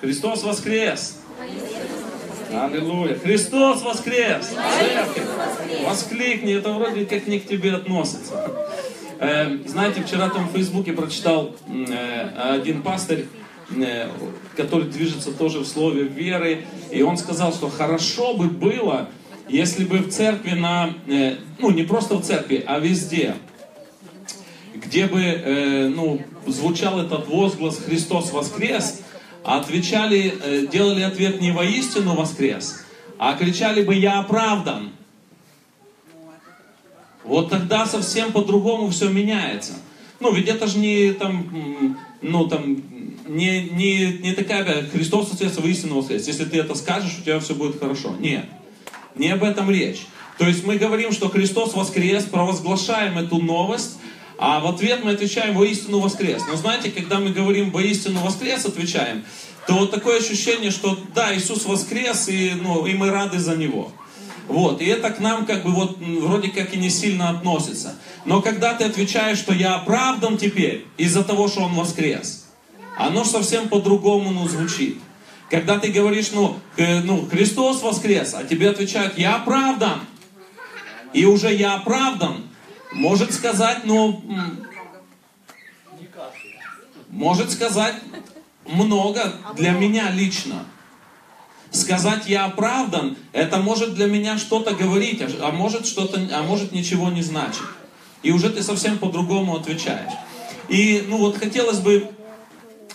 [0.00, 1.18] Христос воскрес!
[2.50, 3.16] Аллилуйя!
[3.16, 4.54] Христос воскрес!
[5.84, 8.50] Воскликни, это вроде как не к тебе относится.
[9.18, 13.26] Э, знаете, вчера там в Фейсбуке прочитал э, один пастырь,
[13.76, 14.08] э,
[14.56, 19.10] который движется тоже в слове веры, и он сказал, что хорошо бы было,
[19.50, 20.94] если бы в церкви на,
[21.58, 23.34] ну не просто в церкви, а везде,
[24.74, 29.02] где бы ну, звучал этот возглас «Христос воскрес»,
[29.44, 32.84] отвечали, делали ответ не воистину воскрес,
[33.18, 34.90] а кричали бы «Я оправдан».
[37.24, 39.74] Вот тогда совсем по-другому все меняется.
[40.20, 42.82] Ну, ведь это же не там, ну, там,
[43.26, 46.26] не, не, не такая, Христос воскрес, воистину воскрес.
[46.26, 48.16] Если ты это скажешь, у тебя все будет хорошо.
[48.18, 48.46] Нет,
[49.14, 50.06] не об этом речь.
[50.38, 53.98] То есть мы говорим, что Христос воскрес, провозглашаем эту новость,
[54.42, 56.42] а в ответ мы отвечаем воистину воскрес.
[56.48, 59.22] Но знаете, когда мы говорим воистину воскрес, отвечаем,
[59.66, 63.92] то вот такое ощущение, что да, Иисус воскрес, и, ну, и мы рады за Него.
[64.48, 67.96] Вот, и это к нам как бы вот вроде как и не сильно относится.
[68.24, 72.46] Но когда ты отвечаешь, что я оправдан теперь из-за того, что он воскрес,
[72.96, 74.98] оно совсем по-другому ну, звучит.
[75.50, 80.00] Когда ты говоришь, ну, ну, Христос воскрес, а тебе отвечают, я оправдан.
[81.12, 82.49] И уже я оправдан,
[82.92, 84.22] может сказать, ну,
[87.08, 87.94] может сказать
[88.66, 90.64] много для меня лично
[91.70, 96.72] сказать я оправдан, это может для меня что-то говорить, а, а может что-то, а может
[96.72, 97.62] ничего не значит.
[98.22, 100.12] И уже ты совсем по-другому отвечаешь.
[100.68, 102.08] И ну вот хотелось бы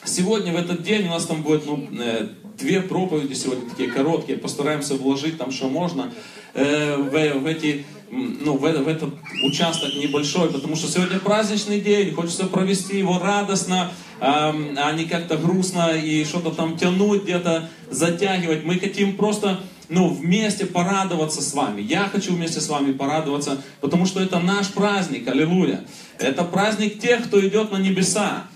[0.04, 4.38] сегодня в этот день у нас там будет ну, э, две проповеди сегодня такие короткие,
[4.38, 6.14] постараемся вложить там, что можно
[6.54, 7.86] э, в, в эти
[8.16, 9.14] ну, в, в этот
[9.44, 15.92] участок небольшой, потому что сегодня праздничный день, хочется провести его радостно, а не как-то грустно
[15.92, 18.64] и что-то там тянуть, где-то затягивать.
[18.64, 21.82] Мы хотим просто ну, вместе порадоваться с вами.
[21.82, 25.84] Я хочу вместе с вами порадоваться, потому что это наш праздник, аллилуйя.
[26.18, 28.48] Это праздник тех, кто идет на небеса.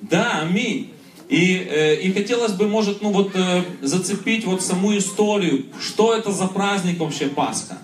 [0.00, 0.92] Да, аминь.
[1.28, 6.30] И, э, и хотелось бы, может, ну вот э, зацепить вот саму историю, что это
[6.30, 7.78] за праздник вообще Пасха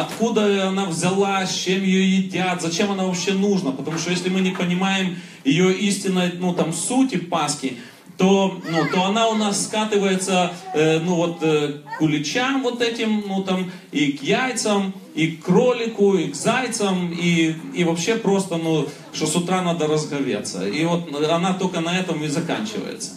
[0.00, 3.72] откуда она взялась, чем ее едят, зачем она вообще нужна.
[3.72, 7.76] Потому что если мы не понимаем ее истинной ну, там, сути Пасхи,
[8.16, 13.24] то, ну, то она у нас скатывается э, ну, вот, э, к уличам вот этим,
[13.26, 18.56] ну, там, и к яйцам, и к кролику, и к зайцам, и, и вообще просто,
[18.56, 20.66] ну, что с утра надо разговеться.
[20.66, 23.12] И вот она только на этом и заканчивается.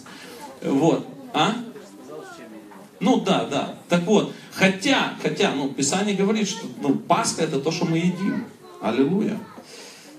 [0.62, 1.06] Вот.
[1.32, 1.54] А?
[3.00, 3.74] Ну да, да.
[3.88, 8.44] Так вот, хотя, хотя, ну, Писание говорит, что ну, Пасха это то, что мы едим.
[8.80, 9.38] Аллилуйя.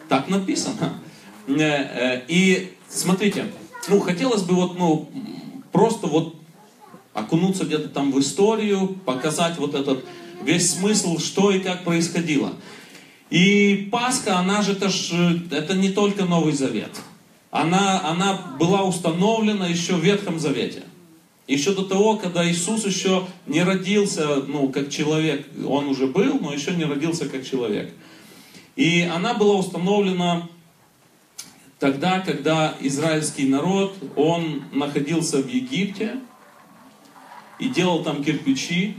[0.09, 0.93] Так написано.
[1.47, 3.45] Э, э, и смотрите,
[3.87, 5.09] ну, хотелось бы вот, ну,
[5.71, 6.35] просто вот
[7.13, 10.05] окунуться где-то там в историю, показать вот этот
[10.43, 12.53] весь смысл, что и как происходило.
[13.29, 15.11] И Пасха, она же, это, ж,
[15.51, 16.91] это не только Новый Завет.
[17.49, 20.83] Она, она была установлена еще в Ветхом Завете.
[21.47, 26.53] Еще до того, когда Иисус еще не родился, ну, как человек, он уже был, но
[26.53, 27.93] еще не родился как человек.
[28.75, 30.49] И она была установлена
[31.79, 36.19] тогда, когда израильский народ, он находился в Египте
[37.59, 38.97] и делал там кирпичи,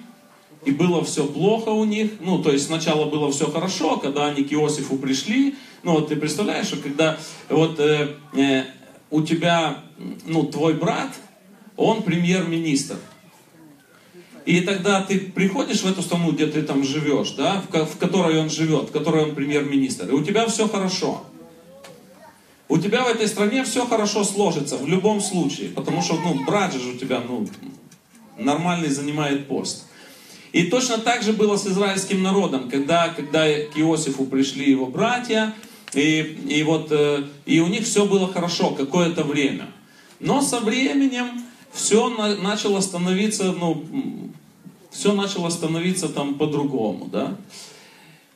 [0.64, 2.12] и было все плохо у них.
[2.20, 5.54] Ну, то есть сначала было все хорошо, когда они к Иосифу пришли.
[5.82, 8.64] Ну, вот ты представляешь, что когда вот э, э,
[9.10, 9.84] у тебя,
[10.26, 11.12] ну, твой брат,
[11.78, 12.96] он премьер-министр.
[14.44, 18.40] И тогда ты приходишь в эту страну, где ты там живешь, да, в, в которой
[18.40, 21.24] он живет, в которой он премьер-министр, и у тебя все хорошо.
[22.68, 26.74] У тебя в этой стране все хорошо сложится, в любом случае, потому что, ну, брат
[26.74, 27.46] же у тебя, ну,
[28.36, 29.84] нормальный занимает пост.
[30.52, 35.54] И точно так же было с израильским народом, когда, когда к Иосифу пришли его братья,
[35.94, 39.68] и, и вот, э, и у них все было хорошо какое-то время.
[40.20, 43.84] Но со временем все начало становиться, ну,
[44.90, 47.36] все начало становиться там по-другому, да.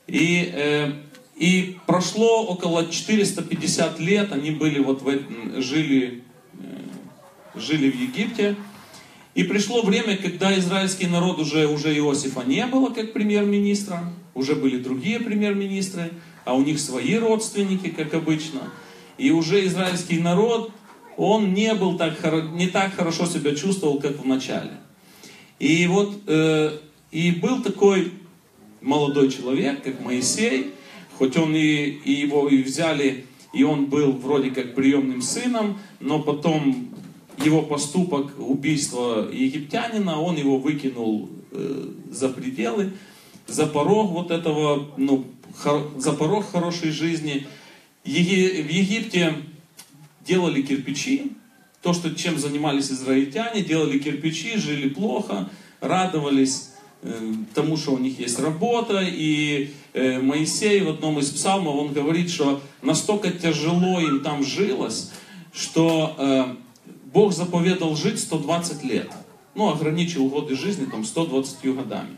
[0.07, 0.91] И, э,
[1.35, 6.23] и прошло около 450 лет, они были вот в, жили,
[6.59, 8.55] э, жили в Египте,
[9.35, 14.77] и пришло время, когда израильский народ уже, уже Иосифа не было как премьер-министра, уже были
[14.77, 16.11] другие премьер-министры,
[16.45, 18.61] а у них свои родственники, как обычно.
[19.17, 20.71] И уже израильский народ
[21.17, 22.17] он не был так,
[22.53, 24.71] не так хорошо себя чувствовал, как в начале.
[25.59, 26.77] И вот, э,
[27.11, 28.11] и был такой
[28.81, 30.71] молодой человек, как Моисей,
[31.17, 36.19] хоть он и, и его и взяли, и он был вроде как приемным сыном, но
[36.19, 36.89] потом
[37.43, 42.91] его поступок убийства египтянина, он его выкинул э, за пределы,
[43.47, 45.25] за порог вот этого, ну,
[45.57, 47.47] хор, за порог хорошей жизни.
[48.03, 49.35] Еги, в Египте
[50.25, 51.31] делали кирпичи,
[51.81, 55.49] то, что, чем занимались израильтяне, делали кирпичи, жили плохо,
[55.81, 56.69] радовались
[57.01, 59.01] э, тому, что у них есть работа.
[59.03, 65.11] И э, Моисей в одном из псалмов, он говорит, что настолько тяжело им там жилось,
[65.53, 66.55] что э,
[67.11, 69.11] Бог заповедал жить 120 лет.
[69.53, 72.17] Ну, ограничил годы жизни там 120 годами.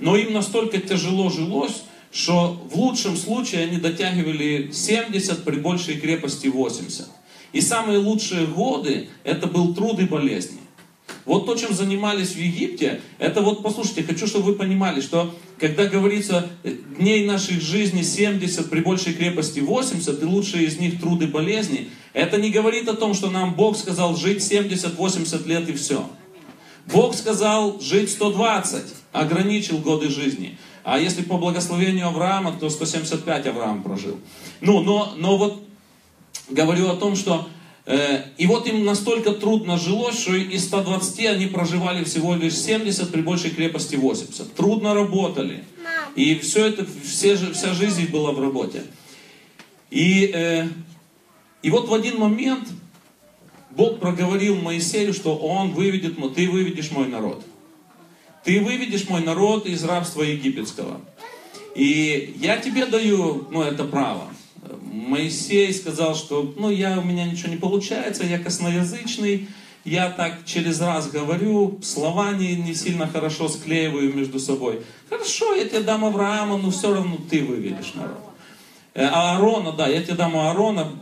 [0.00, 6.48] Но им настолько тяжело жилось, что в лучшем случае они дотягивали 70, при большей крепости
[6.48, 7.08] 80.
[7.52, 10.60] И самые лучшие годы это был труд и болезни.
[11.24, 15.86] Вот то, чем занимались в Египте, это вот, послушайте, хочу, чтобы вы понимали, что когда
[15.86, 16.48] говорится
[16.98, 22.38] дней наших жизни 70, при большей крепости 80, и лучшие из них труды болезни, это
[22.38, 26.08] не говорит о том, что нам Бог сказал жить 70-80 лет и все.
[26.86, 28.82] Бог сказал жить 120,
[29.12, 30.58] ограничил годы жизни.
[30.82, 34.18] А если по благословению Авраама, то 175 Авраам прожил.
[34.60, 35.62] Ну, но, но вот
[36.50, 37.48] говорю о том, что
[37.86, 43.10] э, и вот им настолько трудно жилось, что из 120 они проживали всего лишь 70,
[43.10, 44.54] при большей крепости 80.
[44.54, 45.64] Трудно работали.
[46.16, 48.82] И все это, все, вся жизнь была в работе.
[49.90, 50.68] И, э,
[51.62, 52.68] и вот в один момент
[53.70, 57.44] Бог проговорил Моисею, что Он выведет, ты выведешь мой народ.
[58.44, 61.00] Ты выведешь мой народ из рабства египетского.
[61.74, 64.28] И я тебе даю, ну, это право.
[64.92, 69.48] Моисей сказал, что ну, я, у меня ничего не получается, я косноязычный,
[69.84, 74.82] я так через раз говорю, слова не, не сильно хорошо склеиваю между собой.
[75.08, 78.18] Хорошо, я тебе дам Авраама, но все равно ты выведешь народ.
[78.92, 80.92] Э, а Аарона, да, я тебе дам Аарона,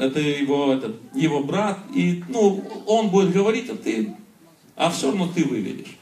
[0.00, 4.14] это его, это, его брат, и ну, он будет говорить, а ты,
[4.76, 5.96] а все равно ты выведешь.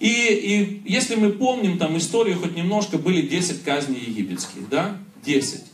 [0.00, 5.64] И, и если мы помним там историю хоть немножко, были 10 казней египетских, да, 10.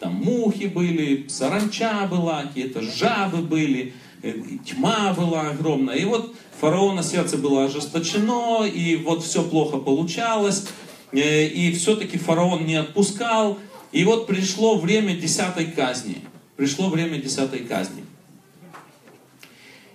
[0.00, 3.92] Там мухи были, саранча была, какие-то жабы были,
[4.22, 4.32] э,
[4.64, 5.96] тьма была огромная.
[5.96, 10.68] И вот фараона сердце было ожесточено, и вот все плохо получалось,
[11.12, 13.58] э, и все-таки фараон не отпускал.
[13.92, 16.22] И вот пришло время десятой казни.
[16.56, 18.02] Пришло время десятой казни.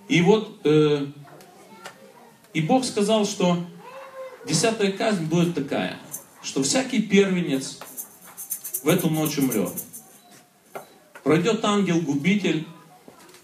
[0.08, 1.06] И вот, э,
[2.54, 3.58] и Бог сказал, что
[4.46, 5.98] десятая казнь будет такая,
[6.44, 7.80] что всякий первенец
[8.84, 9.72] в эту ночь умрет.
[11.26, 12.68] Пройдет ангел-губитель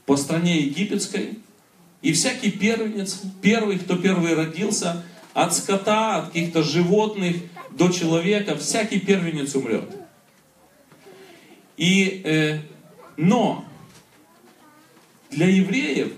[0.06, 1.40] по стране египетской,
[2.00, 5.02] и всякий первенец, первый, кто первый родился,
[5.34, 7.38] от скота, от каких-то животных
[7.72, 9.90] до человека, всякий первенец умрет.
[11.76, 12.60] И, э,
[13.16, 13.64] но
[15.32, 16.12] для евреев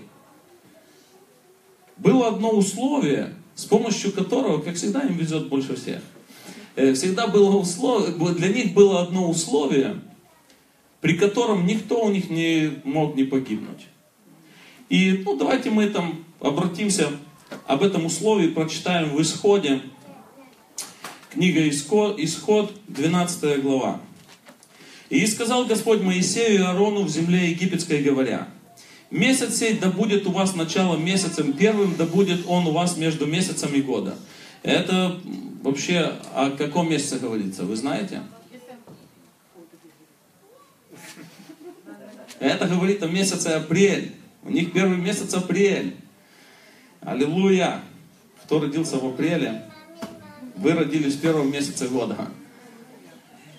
[1.97, 6.03] было одно условие, с помощью которого, как всегда, им везет больше всех.
[6.75, 9.99] Э, всегда было условие, для них было одно условие–
[11.05, 13.85] при котором никто у них не мог не погибнуть.
[14.89, 17.11] И ну, давайте мы там обратимся
[17.67, 19.81] об этом условии, прочитаем в Исходе,
[21.29, 24.01] книга Исход, Исход 12 глава.
[25.11, 28.47] «И сказал Господь Моисею и Аарону в земле египетской, говоря,
[29.11, 33.27] «Месяц сей да будет у вас началом месяцем первым, да будет он у вас между
[33.27, 34.15] месяцами года».
[34.63, 35.21] Это
[35.61, 38.23] вообще о каком месяце говорится, вы знаете?
[42.45, 44.11] Это говорит о месяце апрель.
[44.43, 45.95] У них первый месяц апрель.
[47.01, 47.81] Аллилуйя.
[48.43, 49.63] Кто родился в апреле?
[50.55, 52.15] Вы родились в первом месяце года.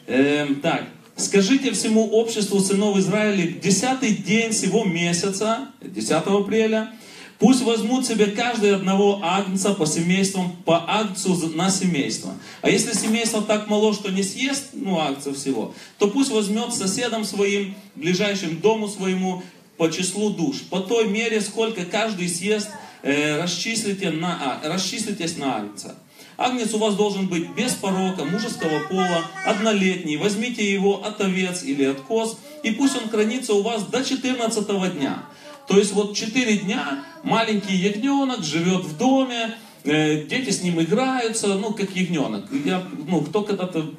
[0.07, 0.85] Эм, так,
[1.17, 6.93] скажите всему обществу сынов Израиля, десятый день всего месяца, 10 апреля,
[7.39, 12.35] Пусть возьмут себе каждый одного агнца по семействам, по агнцу на семейство.
[12.63, 17.25] А если семейство так мало, что не съест, ну, агнца всего, то пусть возьмет соседом
[17.25, 19.43] своим, ближайшим дому своему,
[19.77, 20.63] по числу душ.
[20.71, 22.71] По той мере, сколько каждый съест,
[23.03, 25.97] э, расчислите на, а, расчислитесь на агнца.
[26.39, 30.17] Агнец у вас должен быть без порока, мужеского пола, однолетний.
[30.17, 34.89] Возьмите его от овец или от коз, и пусть он хранится у вас до 14
[34.93, 35.23] дня.
[35.67, 41.55] То есть вот 4 дня маленький ягненок живет в доме, э, дети с ним играются,
[41.55, 42.47] ну, как ягненок.
[42.65, 43.91] Я, ну, кто когда-то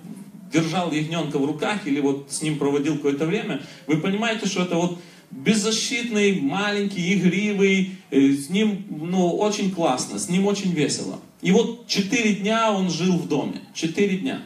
[0.52, 4.76] держал ягненка в руках или вот с ним проводил какое-то время, вы понимаете, что это
[4.76, 11.20] вот беззащитный, маленький, игривый, э, с ним, ну, очень классно, с ним очень весело.
[11.42, 14.42] И вот четыре дня он жил в доме, четыре дня,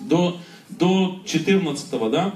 [0.00, 2.34] до, до 14 да,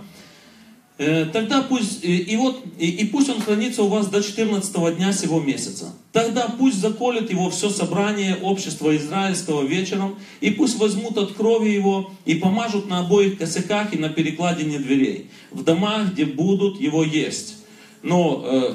[0.99, 5.41] тогда пусть, и, вот, и, и пусть он хранится у вас до 14 дня сего
[5.41, 5.93] месяца.
[6.13, 12.13] Тогда пусть заколет его все собрание общества израильского вечером, и пусть возьмут от крови его
[12.27, 17.57] и помажут на обоих косяках и на перекладине дверей, в домах, где будут его есть.
[18.03, 18.75] Но, э,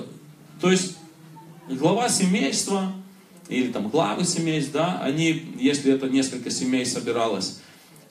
[0.60, 0.98] то есть,
[1.70, 2.92] глава семейства,
[3.50, 7.60] или там главы семейств, да, они, если это несколько семей собиралось,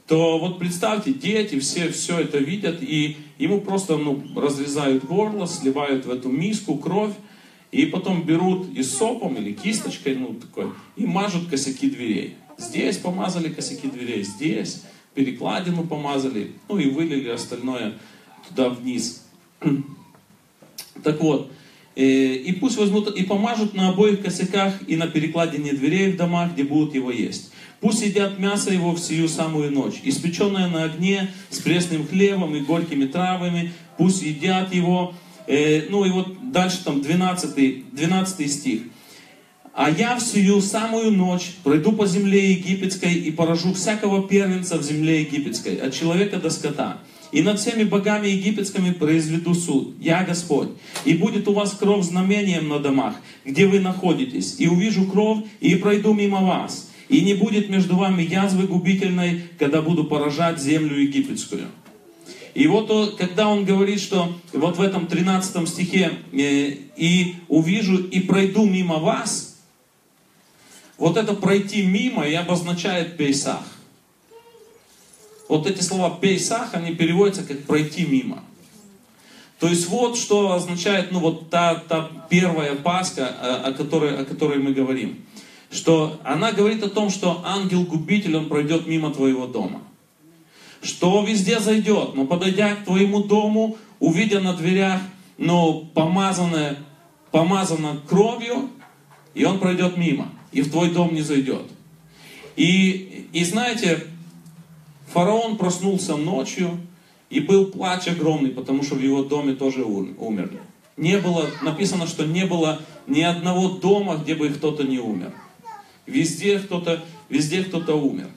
[0.07, 6.07] то вот представьте, дети все все это видят, и ему просто ну, разрезают горло, сливают
[6.07, 7.14] в эту миску кровь,
[7.73, 12.37] и потом берут и сопом или кисточкой, ну такой, и мажут косяки дверей.
[12.59, 14.83] Здесь помазали косяки дверей, здесь
[15.14, 17.95] перекладину помазали, ну и вылили остальное
[18.49, 19.25] туда вниз.
[21.02, 21.52] Так вот,
[21.95, 26.55] э, и пусть возьмут и помажут на обоих косяках и на перекладине дверей в домах,
[26.55, 27.52] где будут его есть.
[27.80, 33.06] Пусть едят мясо его в самую ночь, испеченное на огне с пресным хлебом и горькими
[33.06, 35.14] травами, пусть едят его.
[35.47, 38.83] Э, ну и вот дальше там 12, 12 стих.
[39.75, 45.21] А я в самую ночь пройду по земле египетской и поражу всякого первенца в земле
[45.21, 46.99] египетской, от человека до скота.
[47.30, 49.95] И над всеми богами египетскими произведу суд.
[50.00, 50.71] Я Господь.
[51.04, 54.56] И будет у вас кровь знамением на домах, где вы находитесь.
[54.59, 59.83] И увижу кровь, и пройду мимо вас и не будет между вами язвы губительной, когда
[59.83, 61.69] буду поражать землю египетскую.
[62.55, 66.39] И вот когда он говорит, что вот в этом 13 стихе э,
[66.97, 69.59] «и увижу и пройду мимо вас»,
[70.97, 73.63] вот это «пройти мимо» и обозначает Пейсах.
[75.49, 78.43] Вот эти слова «пейсах», они переводятся как «пройти мимо».
[79.59, 83.29] То есть вот что означает, ну вот та, та первая Пасха,
[83.65, 85.27] о которой, о которой мы говорим
[85.76, 89.83] что она говорит о том, что ангел-губитель, он пройдет мимо твоего дома.
[90.83, 95.00] Что везде зайдет, но подойдя к твоему дому, увидя на дверях,
[95.37, 96.78] но помазанное,
[97.30, 98.71] помазано кровью,
[99.35, 101.66] и он пройдет мимо, и в твой дом не зайдет.
[102.56, 104.06] И, и знаете,
[105.12, 106.71] фараон проснулся ночью,
[107.28, 110.61] и был плач огромный, потому что в его доме тоже умерли.
[110.97, 115.35] Не было, написано, что не было ни одного дома, где бы кто-то не умер.
[116.07, 118.29] Везде кто-то, везде кто-то умер.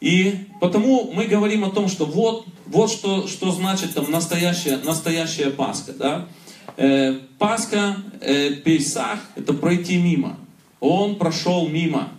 [0.00, 5.50] И потому мы говорим о том, что вот, вот что, что значит там настоящая, настоящая
[5.50, 5.92] Пасха.
[5.92, 6.28] Да?
[6.76, 10.38] Э, Пасха, э, Пейсах, это пройти мимо.
[10.80, 12.10] Он прошел мимо.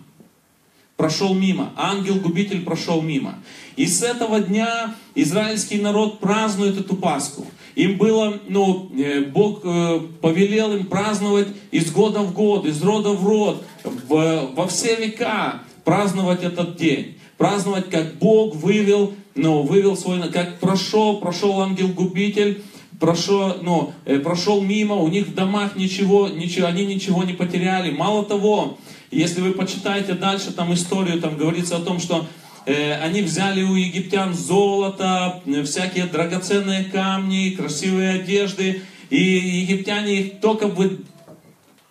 [0.96, 1.72] Прошел мимо.
[1.76, 3.36] Ангел-губитель прошел мимо.
[3.76, 7.46] И с этого дня израильский народ празднует эту Пасху.
[7.76, 13.10] Им было, ну, э, Бог э, повелел им праздновать из года в год, из рода
[13.10, 17.18] в род, в, во все века праздновать этот день.
[17.38, 22.62] Праздновать, как Бог вывел, ну, вывел свой, как прошел, прошел ангел-губитель,
[22.98, 23.92] прошел, ну,
[24.24, 27.90] прошел мимо, у них в домах ничего, ничего, они ничего не потеряли.
[27.90, 28.78] Мало того,
[29.10, 32.26] если вы почитаете дальше там историю, там говорится о том, что
[32.66, 40.40] Э, они взяли у египтян золото, э, всякие драгоценные камни, красивые одежды, и египтяне их
[40.40, 41.04] только бы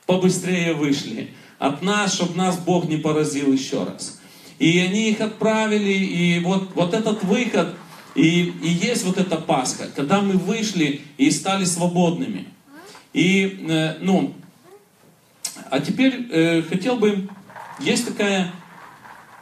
[0.05, 4.19] побыстрее вышли от нас, чтобы нас Бог не поразил еще раз.
[4.59, 7.75] И они их отправили, и вот, вот этот выход,
[8.15, 12.47] и, и есть вот эта Пасха, когда мы вышли и стали свободными.
[13.13, 14.33] И, э, ну,
[15.69, 17.27] а теперь э, хотел бы,
[17.79, 18.53] есть такая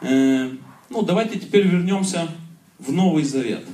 [0.00, 0.50] э,
[0.94, 2.28] ну, давайте теперь вернемся
[2.78, 3.64] в Новый Завет.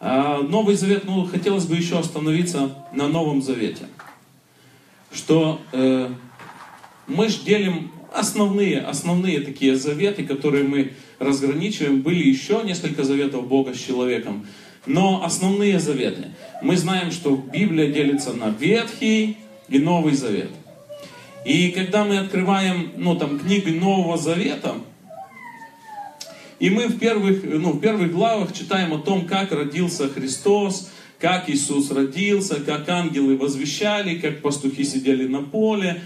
[0.00, 3.86] А Новый Завет, ну, хотелось бы еще остановиться на Новом Завете.
[5.12, 6.10] Что э,
[7.08, 12.02] мы же делим основные, основные такие заветы, которые мы разграничиваем.
[12.02, 14.46] Были еще несколько заветов Бога с человеком.
[14.86, 16.28] Но основные заветы.
[16.62, 19.36] Мы знаем, что Библия делится на Ветхий
[19.68, 20.50] и Новый Завет.
[21.44, 24.74] И когда мы открываем, ну, там, книги Нового Завета,
[26.58, 31.48] и мы в первых, ну, в первых главах читаем о том, как родился Христос, как
[31.48, 36.02] Иисус родился, как ангелы возвещали, как пастухи сидели на поле,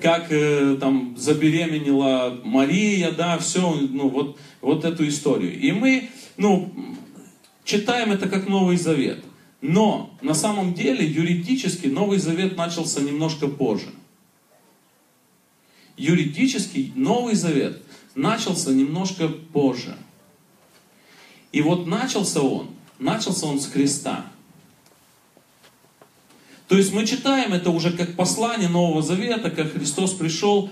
[0.00, 5.58] как э, там забеременела Мария, да, все, ну, вот, вот эту историю.
[5.58, 6.72] И мы, ну,
[7.64, 9.24] читаем это как Новый Завет.
[9.60, 13.88] Но на самом деле юридически Новый Завет начался немножко позже.
[15.96, 17.82] Юридически Новый Завет
[18.14, 19.96] начался немножко позже.
[21.52, 24.26] И вот начался он, начался он с креста.
[26.68, 30.70] То есть мы читаем это уже как послание Нового Завета, как Христос пришел,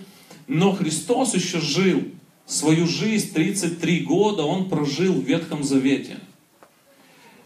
[0.49, 2.03] но Христос еще жил
[2.47, 6.19] свою жизнь, 33 года он прожил в Ветхом Завете.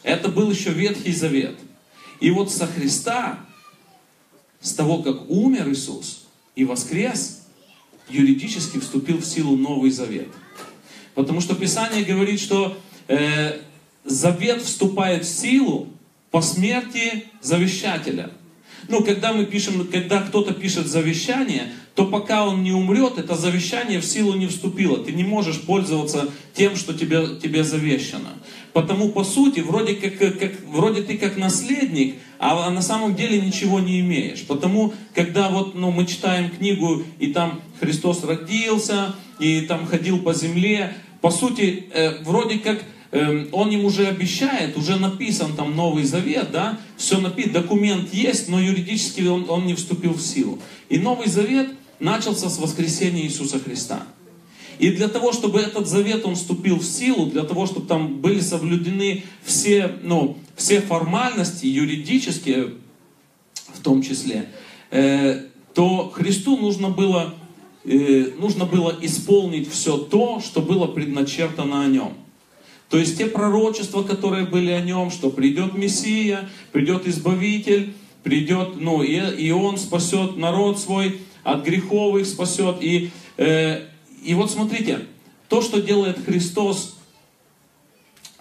[0.02, 1.58] Это был еще Ветхий Завет.
[2.20, 3.38] И вот со Христа,
[4.60, 6.26] с того, как умер Иисус
[6.56, 7.42] и воскрес,
[8.08, 10.28] юридически вступил в силу Новый Завет.
[11.14, 12.76] Потому что Писание говорит, что
[13.08, 13.60] э,
[14.04, 15.88] завет вступает в силу
[16.30, 18.30] по смерти завещателя.
[18.86, 24.00] Ну, когда мы пишем, когда кто-то пишет завещание, то пока он не умрет, это завещание
[24.00, 24.98] в силу не вступило.
[24.98, 28.34] Ты не можешь пользоваться тем, что тебе, тебе завещано.
[28.72, 33.80] Потому, по сути, вроде, как, как, вроде ты как наследник, а на самом деле ничего
[33.80, 34.46] не имеешь.
[34.46, 40.32] Потому, когда вот, ну, мы читаем книгу, и там Христос родился, и там ходил по
[40.34, 46.50] земле, по сути, э, вроде как он им уже обещает, уже написан там Новый Завет,
[46.52, 50.58] да, все написано, документ есть, но юридически он, он не вступил в силу.
[50.90, 54.06] И Новый Завет начался с воскресения Иисуса Христа.
[54.78, 58.40] И для того, чтобы этот завет он вступил в силу, для того, чтобы там были
[58.40, 62.74] соблюдены все, ну, все формальности юридические,
[63.74, 64.48] в том числе,
[64.90, 67.34] э, то Христу нужно было,
[67.84, 72.14] э, нужно было исполнить все то, что было предначертано о нем.
[72.88, 77.92] То есть те пророчества, которые были о нем, что придет Мессия, придет Избавитель,
[78.22, 82.76] придет, ну, и, и он спасет народ свой, от грехов их спасет.
[82.80, 83.82] И, э,
[84.24, 85.00] и вот смотрите,
[85.48, 86.96] то, что делает Христос,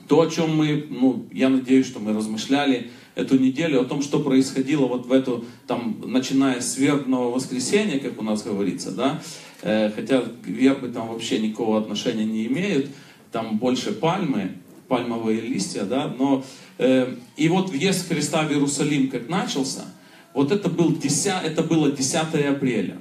[0.08, 4.20] то, о чем мы, ну, я надеюсь, что мы размышляли эту неделю, о том, что
[4.20, 9.22] происходило вот в эту, там, начиная с вербного воскресенья, как у нас говорится, да,
[9.62, 12.88] э, хотя вербы там вообще никакого отношения не имеют,
[13.32, 14.58] там больше пальмы,
[14.88, 16.44] пальмовые листья, да, но
[16.78, 19.86] э, и вот въезд Христа в Иерусалим как начался,
[20.34, 22.16] вот это, был 10, это было 10
[22.48, 22.98] апреля,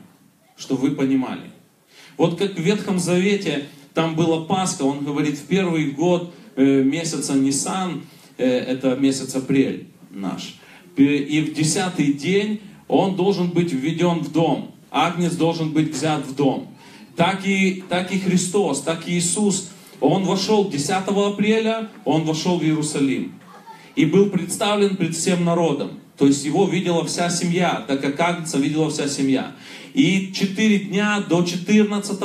[0.57, 1.51] чтобы вы понимали.
[2.17, 7.35] Вот как в Ветхом Завете там была Пасха, он говорит, в первый год э, месяца
[7.35, 8.03] Нисан,
[8.39, 10.57] э, это месяц апрель наш,
[10.97, 16.35] и в десятый день он должен быть введен в дом, Агнец должен быть взят в
[16.35, 16.69] дом.
[17.17, 22.63] Так и, так и Христос, так и Иисус он вошел 10 апреля, он вошел в
[22.63, 23.35] Иерусалим.
[23.95, 26.01] И был представлен пред всем народом.
[26.19, 29.53] То есть его видела вся семья, так как Агнца видела вся семья.
[29.95, 32.19] И 4 дня до 14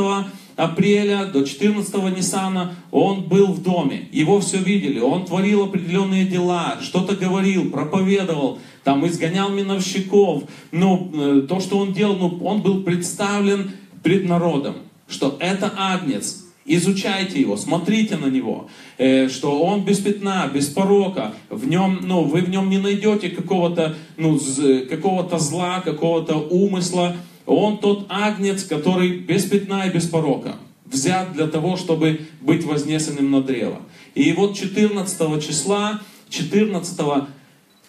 [0.56, 4.08] апреля, до 14 Ниссана он был в доме.
[4.12, 5.00] Его все видели.
[5.00, 10.44] Он творил определенные дела, что-то говорил, проповедовал, там изгонял миновщиков.
[10.72, 13.72] Ну, э, то, что он делал, ну, он был представлен
[14.04, 14.76] пред народом,
[15.08, 18.70] что это Агнец, Изучайте его, смотрите на него,
[19.00, 23.30] э, что он без пятна, без порока, в нем, ну, вы в нем не найдете
[23.30, 24.40] какого-то, ну,
[24.88, 27.16] какого-то зла, какого-то умысла.
[27.48, 33.32] Он тот агнец, который без пятна и без порока, взят для того, чтобы быть вознесенным
[33.32, 33.82] на древо.
[34.14, 37.00] И вот 14 числа, 14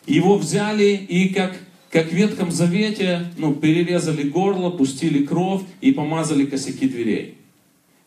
[0.07, 1.59] его взяли и как
[1.91, 7.42] как в Ветхом Завете, ну, перерезали горло, пустили кровь и помазали косяки дверей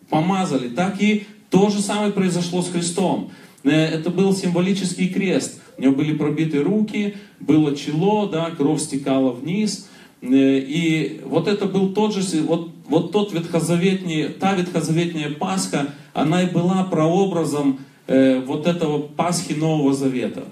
[0.09, 3.31] помазали, так и то же самое произошло с Христом.
[3.63, 5.61] Э, это был символический крест.
[5.77, 9.87] У него были пробиты руки, было чело, да, кровь стекала вниз.
[10.21, 16.43] Э, и вот это был тот же, вот, вот тот ветхозаветний, та ветхозаветняя Пасха, она
[16.43, 20.45] и была прообразом э, вот этого Пасхи Нового Завета.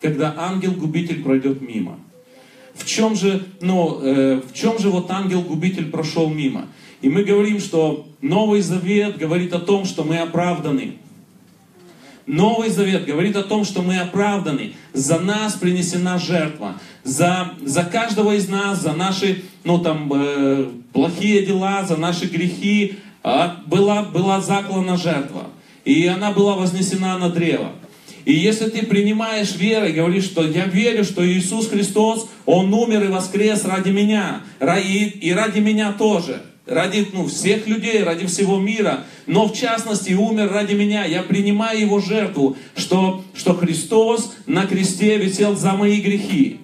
[0.00, 1.98] Когда ангел-губитель пройдет мимо.
[2.74, 6.66] В чем же, ну, э, в чем же вот ангел-губитель прошел мимо?
[7.04, 10.94] И мы говорим, что Новый Завет говорит о том, что мы оправданы.
[12.26, 14.72] Новый Завет говорит о том, что мы оправданы.
[14.94, 16.80] За нас принесена жертва.
[17.02, 22.96] За, за каждого из нас, за наши ну, там, э, плохие дела, за наши грехи
[23.22, 25.48] э, была, была заклана жертва.
[25.84, 27.72] И она была вознесена на древо.
[28.24, 33.08] И если ты принимаешь верой, говоришь, что я верю, что Иисус Христос, Он умер и
[33.08, 39.48] воскрес ради меня, и, ради меня тоже– ради ну, всех людей, ради всего мира, но
[39.48, 41.04] в частности умер ради меня.
[41.04, 46.60] Я принимаю его жертву, что, что Христос на кресте висел за мои грехи.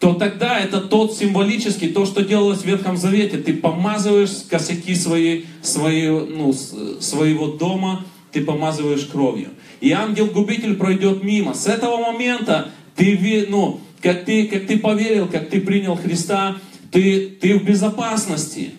[0.00, 3.38] То тогда это тот символический, то, что делалось в Ветхом Завете.
[3.38, 9.50] Ты помазываешь косяки свои, свои, ну, своего дома, ты помазываешь кровью.
[9.80, 11.54] И ангел-губитель пройдет мимо.
[11.54, 16.56] С этого момента ты, ну, как ты, как ты поверил, как ты принял Христа,
[16.90, 18.72] ты, ты в безопасности.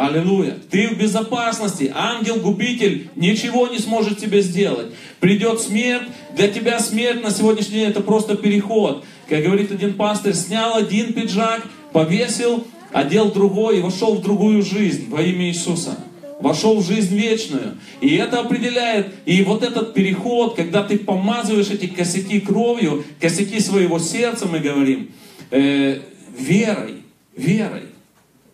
[0.00, 0.56] Аллилуйя.
[0.70, 1.92] Ты в безопасности.
[1.94, 4.86] Ангел-губитель ничего не сможет тебе сделать.
[5.20, 6.08] Придет смерть.
[6.34, 9.04] Для тебя смерть на сегодняшний день это просто переход.
[9.28, 15.10] Как говорит один пастор, снял один пиджак, повесил, одел другой и вошел в другую жизнь
[15.10, 15.98] во имя Иисуса.
[16.40, 17.76] вошел в жизнь вечную.
[18.00, 23.98] И это определяет, и вот этот переход, когда ты помазываешь эти косяки кровью, косяки своего
[23.98, 25.10] сердца, мы говорим,
[25.50, 26.00] э,
[26.38, 27.02] верой,
[27.36, 27.89] верой.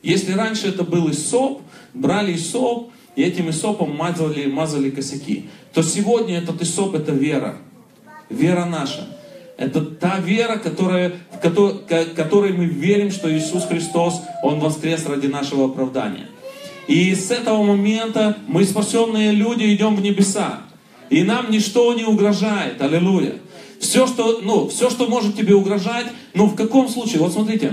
[0.07, 6.39] Если раньше это был исоп, брали исоп, и этим исопом мазали, мазали косяки, то сегодня
[6.39, 7.57] этот исоп это вера.
[8.31, 9.09] Вера наша.
[9.57, 11.81] Это та вера, которая, в которой,
[12.15, 16.29] которой мы верим, что Иисус Христос, Он воскрес ради нашего оправдания.
[16.87, 20.61] И с этого момента мы, спасенные люди, идем в небеса.
[21.11, 22.81] И нам ничто не угрожает.
[22.81, 23.39] Аллилуйя.
[23.81, 27.19] Все, что, ну, все, что может тебе угрожать, ну в каком случае?
[27.19, 27.73] Вот смотрите,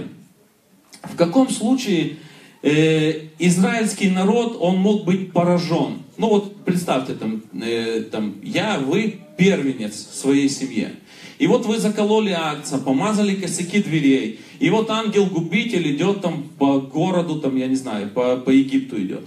[1.03, 2.17] в каком случае
[2.61, 5.99] э, израильский народ, он мог быть поражен?
[6.17, 10.91] Ну вот представьте, там, э, там, я, вы первенец в своей семье.
[11.39, 14.39] И вот вы закололи акция, помазали косяки дверей.
[14.59, 19.23] И вот ангел-губитель идет там по городу, там, я не знаю, по, по Египту идет.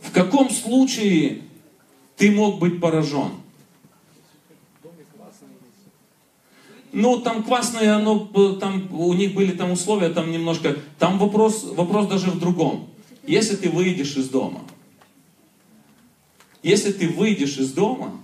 [0.00, 1.38] В каком случае
[2.16, 3.30] ты мог быть поражен?
[6.92, 8.18] Ну, там квасное, оно,
[8.60, 12.90] там, у них были там условия, там немножко, там вопрос, вопрос даже в другом.
[13.26, 14.60] Если ты выйдешь из дома,
[16.62, 18.20] если ты выйдешь из дома,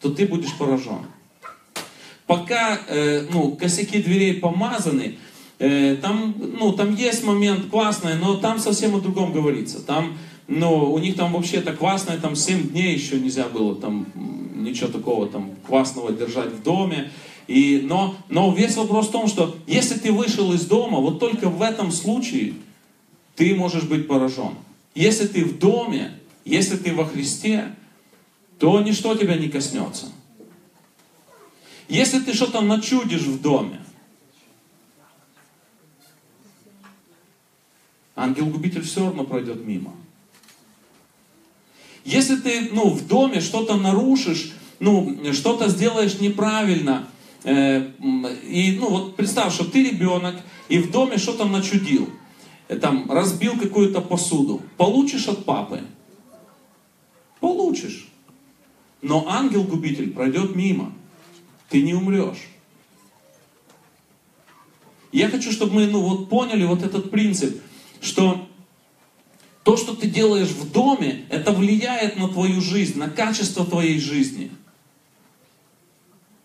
[0.00, 1.06] то ты будешь поражен.
[2.26, 5.18] Пока э, ну, косяки дверей помазаны,
[5.60, 9.80] э, там, ну, там есть момент классный, но там совсем о другом говорится.
[9.80, 10.18] Там,
[10.48, 14.06] ну, у них там вообще-то квасное, там 7 дней еще нельзя было там
[14.54, 17.10] ничего такого там квасного держать в доме.
[17.46, 21.48] И, но, но весь вопрос в том, что если ты вышел из дома, вот только
[21.48, 22.54] в этом случае
[23.36, 24.54] ты можешь быть поражен.
[24.94, 27.74] Если ты в доме, если ты во Христе,
[28.58, 30.06] то ничто тебя не коснется.
[31.88, 33.80] Если ты что-то начудишь в доме,
[38.16, 39.94] ангел-губитель все равно пройдет мимо.
[42.04, 47.08] Если ты ну, в доме что-то нарушишь, ну, что-то сделаешь неправильно,
[47.46, 50.36] и ну, вот представь, что ты ребенок,
[50.68, 52.10] и в доме что-то начудил,
[52.68, 55.82] э, там, разбил какую-то посуду, получишь от папы?
[57.40, 58.08] Получишь.
[59.02, 60.92] Но ангел-губитель пройдет мимо
[61.68, 62.48] ты не умрешь.
[65.12, 67.60] Я хочу, чтобы мы ну, вот поняли вот этот принцип,
[68.00, 68.48] что
[69.62, 74.50] то, что ты делаешь в доме, это влияет на твою жизнь, на качество твоей жизни.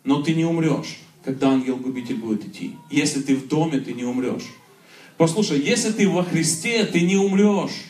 [0.04, 2.76] Но ты не умрешь, когда ангел-губитель будет идти.
[2.90, 4.48] Если ты в доме, ты не умрешь.
[5.18, 7.86] Послушай, если ты во Христе, ты не умрешь.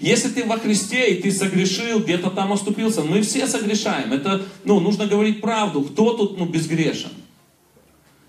[0.00, 4.12] Если ты во Христе и ты согрешил, где-то там оступился, мы все согрешаем.
[4.12, 5.82] Это, ну, нужно говорить правду.
[5.82, 7.12] Кто тут, ну, безгрешен?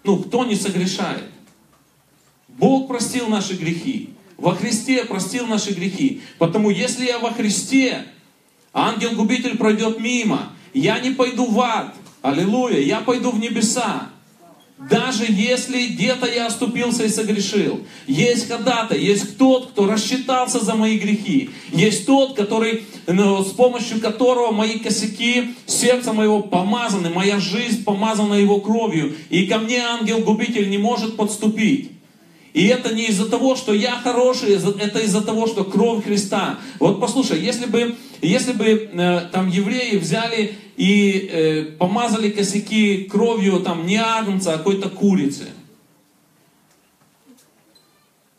[0.04, 1.24] Ну, кто не согрешает?
[2.48, 4.10] Бог простил наши грехи.
[4.38, 6.22] Во Христе простил наши грехи.
[6.38, 8.06] Потому если я во Христе,
[8.74, 11.96] ангел-губитель пройдет мимо, я не пойду в ад.
[12.24, 14.10] Аллилуйя, я пойду в небеса.
[14.90, 20.98] Даже если где-то я оступился и согрешил, есть когда-то, есть тот, кто рассчитался за мои
[20.98, 21.50] грехи.
[21.74, 28.36] Есть тот, который, ну, с помощью которого мои косяки, сердце моего помазаны, моя жизнь помазана
[28.36, 29.16] его кровью.
[29.30, 31.92] И ко мне ангел-губитель не может подступить.
[32.54, 36.60] И это не из-за того, что я хороший, это из-за того, что кровь Христа.
[36.80, 43.60] Вот послушай, если бы, если бы э, там евреи взяли и э, помазали косяки кровью
[43.60, 45.50] там не агнца, а какой-то курицы,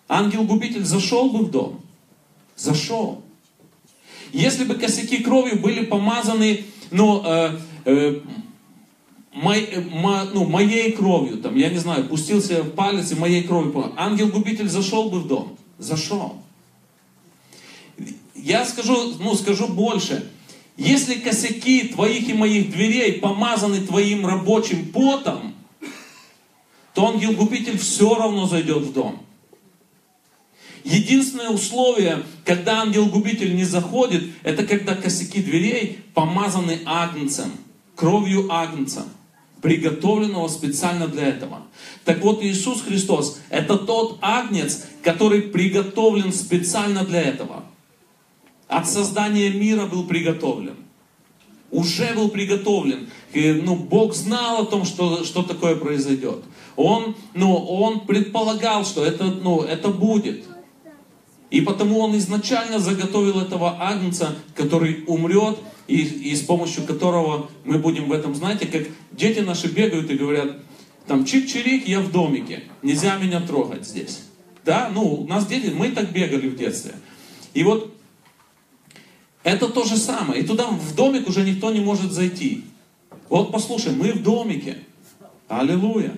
[0.09, 1.81] ангел-губитель зашел бы в дом.
[2.57, 3.23] Зашел.
[4.33, 8.21] Если бы косяки кровью были помазаны, ну, э, э,
[9.33, 13.93] мой, мо, ну, моей кровью, там, я не знаю, пустился в палец и моей кровью.
[13.97, 15.57] Ангел-губитель зашел бы в дом.
[15.79, 16.37] Зашел.
[18.35, 20.31] Я скажу, ну, скажу больше.
[20.77, 25.55] Если косяки твоих и моих дверей помазаны твоим рабочим потом,
[26.95, 29.25] то ангел-губитель все равно зайдет в дом.
[30.83, 37.53] Единственное условие, когда ангел-губитель не заходит, это когда косяки дверей помазаны агнцем,
[37.95, 39.07] кровью агнца
[39.63, 41.63] приготовленного специально для этого.
[42.05, 47.65] Так вот, Иисус Христос– это тот агнец, который приготовлен специально для этого.
[48.75, 50.75] От создания мира был приготовлен.
[51.71, 53.09] Уже был приготовлен.
[53.33, 56.43] И, ну, Бог знал о том, что, что такое произойдет.
[56.75, 60.45] Он, ну, он предполагал, что это, ну, это будет.
[61.51, 65.57] И потому он изначально заготовил этого агнца, который умрет
[65.87, 70.17] и, и с помощью которого мы будем в этом, знаете, как дети наши бегают и
[70.17, 70.57] говорят,
[71.07, 74.23] там, чик-чирик, я в домике, нельзя меня трогать здесь.
[74.65, 76.95] Да, ну, у нас дети, мы так бегали в детстве.
[77.53, 77.94] И вот
[79.45, 80.43] Это то же самое.
[80.43, 82.65] И туда в домик уже никто не может зайти.
[83.29, 84.79] Вот послушай, мы в домике.
[85.49, 86.15] Аллилуйя.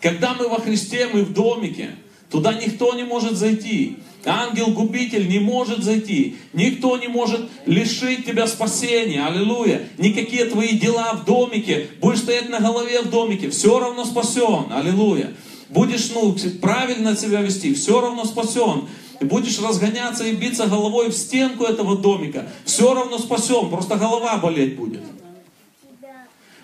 [0.00, 1.90] Когда мы во Христе, мы в домике.
[2.30, 3.98] Туда никто не может зайти.
[4.24, 6.36] Ангел-губитель не может зайти.
[6.54, 9.26] Никто не может лишить тебя спасения.
[9.26, 9.82] Аллилуйя.
[9.98, 11.88] Никакие твои дела в домике.
[12.00, 13.50] Будешь стоять на голове в домике.
[13.50, 14.72] Все равно спасен.
[14.72, 15.32] Аллилуйя.
[15.68, 17.74] Будешь ну, правильно себя вести.
[17.74, 18.88] Все равно спасен.
[19.20, 22.48] И будешь разгоняться и биться головой в стенку этого домика.
[22.64, 23.68] Все равно спасен.
[23.68, 25.02] Просто голова болеть будет.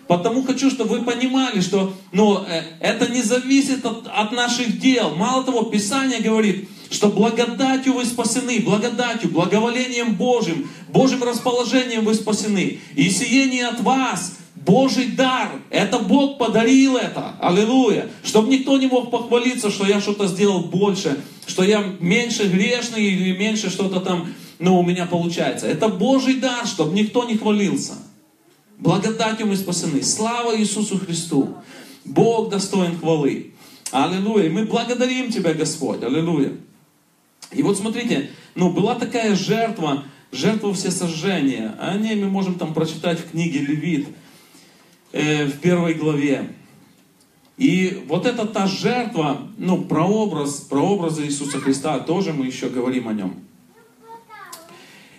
[0.09, 5.14] Потому хочу, чтобы вы понимали, что ну, э, это не зависит от, от наших дел.
[5.16, 12.79] Мало того, Писание говорит, что благодатью вы спасены, благодатью, благоволением Божьим, Божьим расположением вы спасены.
[12.95, 14.37] И сие не от вас,
[14.67, 15.53] Божий дар.
[15.71, 17.37] Это Бог подарил это.
[17.41, 18.11] Аллилуйя.
[18.25, 23.37] Чтобы никто не мог похвалиться, что я что-то сделал больше, что я меньше грешный или
[23.39, 25.69] меньше что-то там, ну, у меня получается.
[25.69, 27.95] Это Божий дар, чтобы никто не хвалился.
[28.79, 30.03] Благодатью мы спасены.
[30.03, 31.55] Слава Иисусу Христу.
[32.05, 33.53] Бог достоин хвалы.
[33.93, 34.51] Аллилуйя.
[34.51, 36.03] Мы благодарим Тебя, Господь.
[36.03, 36.53] Аллилуйя.
[37.53, 41.77] И вот смотрите, ну была такая жертва, жертва всесожжения.
[41.79, 44.09] О ней мы можем там прочитать в книге Левит,
[45.12, 46.51] э, в первой главе.
[47.57, 53.14] И вот эта та жертва, ну, прообраз, прообраза Иисуса Христа, тоже мы еще говорим о
[53.14, 53.35] нем.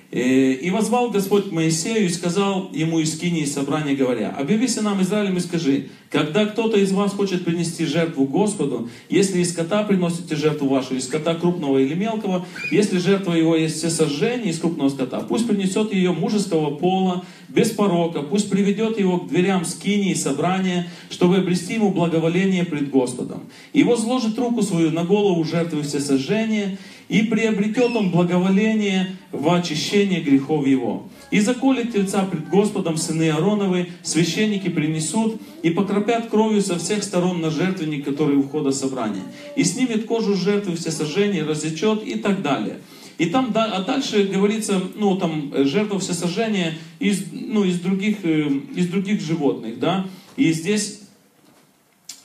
[0.10, 0.20] Э,
[0.54, 5.42] и возвал Господь Моисею и сказал ему из Кинии собрания, говоря, «Объяви нам Израилем и
[5.42, 10.96] скажи, когда кто-то из вас хочет принести жертву Господу, если из скота приносите жертву вашу,
[10.96, 15.46] из скота крупного или мелкого, если жертва его есть все сожжение из крупного скота, пусть
[15.46, 21.74] принесет ее мужеского пола, без порока, пусть приведет его к дверям скинии собрания, чтобы обрести
[21.74, 23.44] ему благоволение пред Господом.
[23.74, 26.78] И возложит руку свою на голову жертвы всесожжения,
[27.10, 31.08] и приобретет он благоволение в очищение грехов его.
[31.32, 37.42] И заколет тельца пред Господом сыны Аароновы, священники принесут и покропят кровью со всех сторон
[37.42, 39.24] на жертвенник, который у входа собрания.
[39.56, 42.78] И снимет кожу жертвы все сожжения, рассечет и так далее.
[43.18, 48.88] И там, а дальше говорится, ну, там, жертва всесожжения из, ну, из, других, э, из
[48.88, 50.06] других животных, да.
[50.36, 51.02] И здесь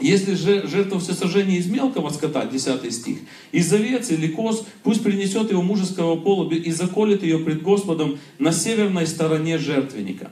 [0.08, 3.18] если же жертва всесожжения из мелкого скота, 10 стих,
[3.52, 8.52] из овец или коз, пусть принесет его мужеского пола и заколет ее пред Господом на
[8.52, 10.30] северной стороне жертвенника.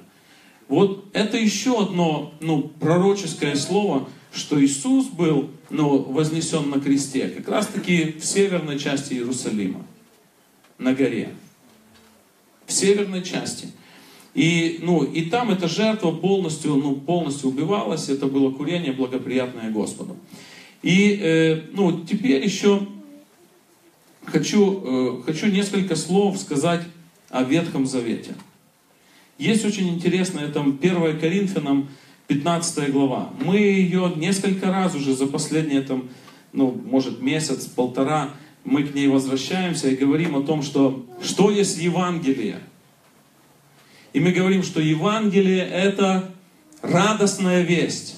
[0.68, 7.48] Вот это еще одно ну, пророческое слово, что Иисус был ну, вознесен на кресте, как
[7.48, 9.85] раз таки в северной части Иерусалима,
[10.78, 11.35] на горе.
[12.66, 13.68] В северной части.
[14.34, 20.16] И, ну, и там эта жертва полностью, ну, полностью убивалась, это было курение благоприятное Господу.
[20.82, 22.86] И э, ну, теперь еще
[24.24, 26.82] хочу, э, хочу несколько слов сказать
[27.28, 28.34] о Ветхом Завете.
[29.36, 31.88] Есть очень интересная, там 1 Коринфянам
[32.28, 33.30] 15 глава.
[33.44, 36.08] Мы ее несколько раз уже за последние, там,
[36.52, 41.78] ну, может, месяц, полтора, мы к ней возвращаемся и говорим о том, что что есть
[41.78, 42.60] Евангелие–
[44.12, 46.30] и мы говорим, что Евангелие это
[46.82, 48.16] радостная весть.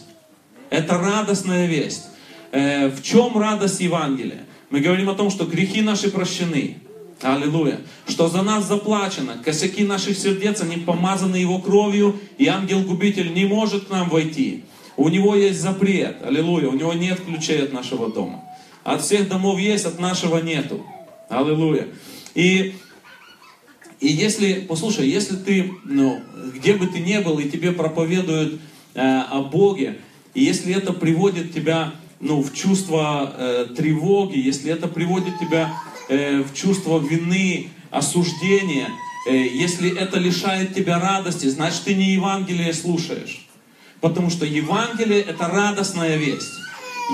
[0.71, 2.07] Это радостная весть.
[2.51, 4.47] Э, в чем радость Евангелия?
[4.71, 6.79] Мы говорим о том, что грехи наши прощены.
[7.21, 7.81] Аллилуйя.
[8.09, 9.39] Что за нас заплачено.
[9.45, 14.65] Косяки наших сердец, они помазаны Его кровью, и ангел-губитель не может к нам войти.
[14.97, 16.23] У него есть запрет.
[16.25, 16.69] Аллилуйя.
[16.69, 18.43] У него нет ключей от нашего дома.
[18.83, 20.85] От всех домов есть, от нашего нету.
[21.29, 21.89] Аллилуйя.
[22.35, 22.75] И
[24.03, 26.21] и если, послушай, если ты, ну,
[26.53, 28.61] где бы ты ни был, и тебе проповедуют
[28.95, 30.01] э, о Боге,
[30.35, 35.73] и если это приводит тебя, ну, в чувство э, тревоги, если это приводит тебя
[36.09, 38.89] э, в чувство вины, осуждения,
[39.31, 43.47] э, если это лишает тебя радости, значит, ты не Евангелие слушаешь.
[44.01, 46.51] Потому что Евангелие— это радостная весть.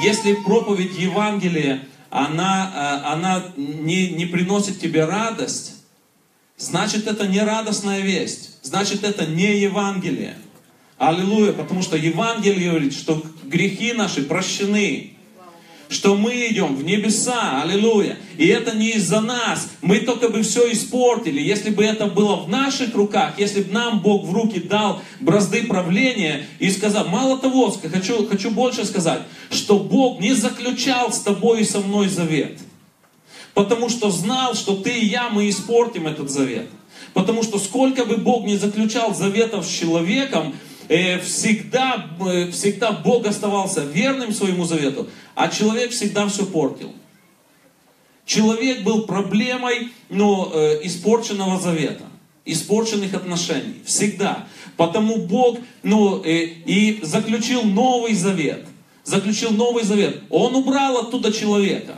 [0.03, 5.77] Если проповедь Евангелия, она, э, она не, не приносит тебе радость,
[6.59, 10.37] значит это не радостная весть, значит это не Евангелие.
[10.99, 15.12] Аллилуйя, потому что Евангелие говорит, что грехи наши прощены,
[15.88, 18.18] что мы идем в небеса, аллилуйя.
[18.37, 21.40] И это не из-за нас, мы только бы все испортили.
[21.40, 25.62] Если бы это было в наших руках, если бы нам Бог в руки дал бразды
[25.62, 31.61] правления и сказал, мало того, хочу, хочу больше сказать, что Бог не заключал с тобой
[31.61, 32.59] и со мной завет–
[33.59, 36.68] Потому что знал, что ты и я, мы испортим этот завет.
[37.12, 40.55] Потому что сколько бы Бог не заключал заветов с человеком,
[40.88, 46.92] э, всегда, э, всегда Бог оставался верным своему завету, а человек всегда все портил.
[48.25, 52.05] Человек был проблемой но, э, испорченного завета.
[52.44, 53.83] испорченных отношений.
[53.85, 54.47] Всегда.
[54.77, 58.64] Потому Бог ну, и, и заключил Новый Завет.
[59.03, 60.23] Заключил Новый Завет.
[60.31, 61.97] Он убрал оттуда человека.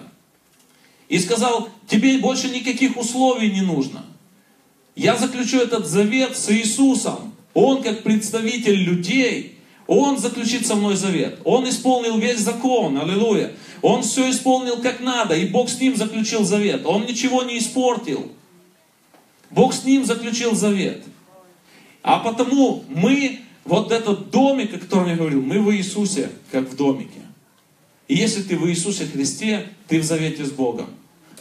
[1.11, 4.05] И сказал, тебе больше никаких условий не нужно.
[4.95, 7.35] Я заключу этот завет с Иисусом.
[7.53, 11.41] Он как представитель людей, он заключит со мной завет.
[11.43, 13.53] Он исполнил весь закон, аллилуйя.
[13.83, 16.87] Он все исполнил как надо, и Бог с ним заключил завет.
[16.87, 18.31] Он ничего не испортил.
[19.51, 21.03] Бог с ним заключил завет.
[22.05, 26.77] А потому мы, вот этот домик, о котором я говорил, мы в Иисусе, как в
[26.77, 27.21] домике.
[28.07, 31.00] И если ты в Иисусе Христе, ты в завете с Богом.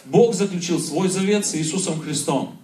[0.10, 2.56] Бог заключил свой завет с Иисусом Христом.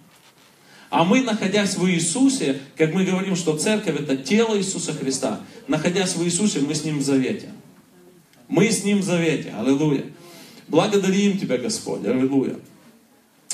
[0.90, 6.14] А мы, находясь в Иисусе, как мы говорим, что церковь это тело Иисуса Христа, находясь
[6.14, 7.50] в Иисусе, мы с Ним в завете.
[8.48, 9.52] Мы с Ним в завете.
[9.58, 10.04] Аллилуйя.
[10.68, 12.04] Благодарим Тебя, Господь.
[12.04, 12.56] Аллилуйя.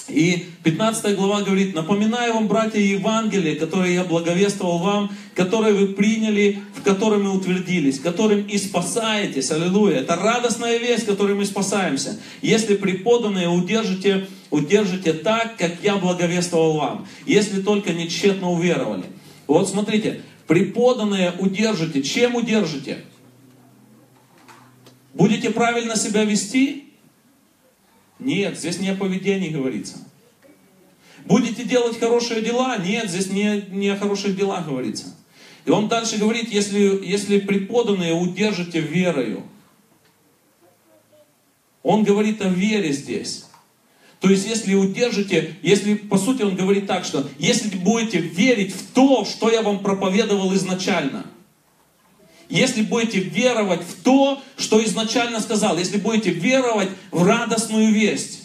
[0.09, 6.61] И 15 глава говорит, напоминаю вам, братья, Евангелие, которое я благовествовал вам, которое вы приняли,
[6.75, 9.51] в котором мы утвердились, которым и спасаетесь.
[9.51, 10.01] Аллилуйя.
[10.01, 12.21] Это радостная весть, которой мы спасаемся.
[12.43, 17.09] Если преподанные удержите, удержите так, как я благовествовал вам.
[17.25, 19.05] Если только не тщетно уверовали.
[19.47, 22.03] Вот смотрите, преподанные удержите.
[22.03, 23.05] Чем удержите?
[25.15, 26.92] Будете правильно себя вести?
[28.25, 29.97] Нет, здесь не о поведении говорится.
[31.25, 32.77] Будете делать хорошие дела?
[32.79, 35.15] Нет, здесь не, не о хороших делах говорится.
[35.65, 39.45] И он дальше говорит, если, если преподанные удержите верою.
[41.83, 43.47] Он говорит о вере здесь.
[44.21, 48.93] То есть, если удержите, если, по сути, он говорит так, что если будете верить в
[48.93, 51.27] то, что я вам проповедовал изначально,
[52.53, 58.41] если будете веровать в то, что изначально сказал, если будете веровать в радостную весть,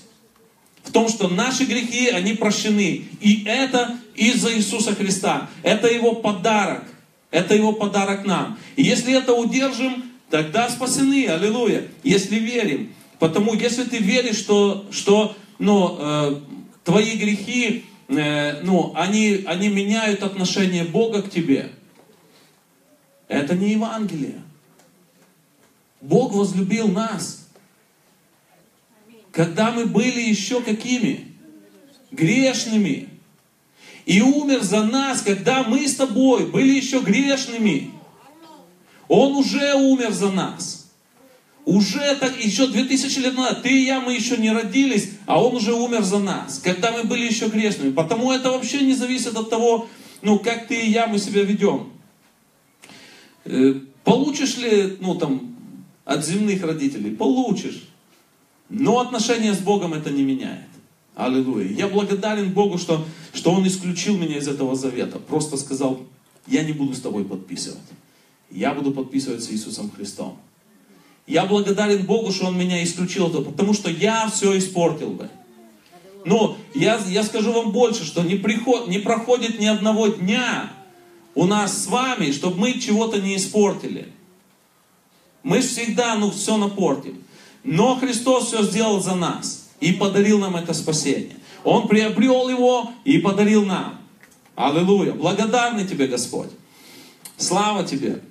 [0.84, 3.06] в том, что наши грехи, они прощены.
[3.20, 5.50] И это из-за Иисуса Христа.
[5.62, 6.86] Это Его подарок.
[7.30, 8.58] Это Его подарок нам.
[8.78, 11.28] И если это удержим, тогда спасены.
[11.28, 11.88] Аллилуйя.
[12.04, 12.93] Если верим.
[13.20, 16.36] Потому если ты веришь, что, что ну, э,
[16.86, 21.72] твои грехи, э, ну, они, они меняют отношение Бога к тебе,
[23.27, 24.41] это не Евангелие.
[26.01, 27.47] Бог возлюбил нас.
[29.31, 31.35] Когда мы были еще какими?
[32.11, 33.09] Грешными.
[34.05, 37.91] И умер за нас, когда мы с тобой были еще грешными.
[39.09, 40.87] Он уже умер за нас.
[41.65, 45.57] Уже так, еще 2000 лет назад, ты и я, мы еще не родились, а Он
[45.57, 47.91] уже умер за нас, когда мы были еще грешными.
[47.91, 49.89] Потому это вообще не зависит от того,
[50.21, 51.91] ну, как ты и я, мы себя ведем.
[53.49, 55.55] Э, получишь ли, ну там,
[56.03, 57.15] от земных родителей?
[57.15, 57.88] Получишь.
[58.69, 60.67] Но отношения с Богом это не меняет.
[61.15, 61.71] Аллилуйя.
[61.71, 65.17] Я благодарен Богу, что, что Он исключил меня из этого завета.
[65.17, 66.01] Просто сказал,
[66.45, 67.79] я не буду с тобой подписывать.
[68.51, 70.38] Я буду подписывать с Иисусом Христом.
[71.25, 75.29] Я благодарен Богу, что Он меня исключил потому что я все испортил бы.
[76.25, 80.71] Но я, я скажу вам больше, что не, приход, не проходит ни одного дня,
[81.38, 84.12] у нас с вами, чтобы мы чего-то не испортили.
[85.43, 87.23] Мы всегда, ну, все напортим.
[87.63, 91.36] Но Христос все сделал за нас и подарил нам это спасение.
[91.63, 94.00] Он приобрел его и подарил нам.
[94.56, 95.13] Аллилуйя.
[95.13, 96.50] Благодарны тебе, Господь.
[97.38, 98.23] Слава тебе.